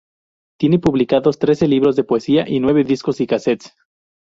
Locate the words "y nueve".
2.49-2.83